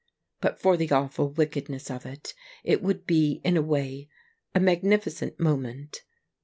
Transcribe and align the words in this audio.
But 0.39 0.59
for 0.59 0.77
the 0.77 0.89
awful 0.89 1.29
wickedness 1.29 1.91
of 1.91 2.07
it, 2.07 2.33
it 2.63 2.81
would 2.81 3.05
be, 3.05 3.39
in 3.43 3.55
a 3.55 3.61
way, 3.61 4.09
a 4.55 4.59
magnificent 4.59 5.39
moment. 5.39 5.99